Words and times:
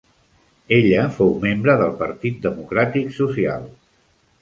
Ella 0.77 1.03
fou 1.17 1.35
membre 1.45 1.77
del 1.83 1.93
Partit 2.01 2.43
Democràtic 2.49 3.17
Social. 3.23 3.73